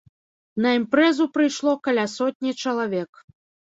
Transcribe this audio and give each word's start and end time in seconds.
На 0.65 0.71
імпрэзу 0.77 1.29
прыйшло 1.37 1.77
каля 1.91 2.09
сотні 2.19 2.59
чалавек. 2.63 3.27